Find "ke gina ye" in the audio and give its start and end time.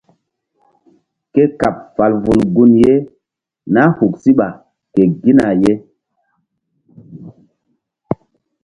4.93-5.73